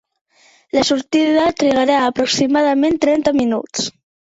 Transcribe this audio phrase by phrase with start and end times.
[0.77, 3.91] La sortida trigarà aproximadament trenta minuts.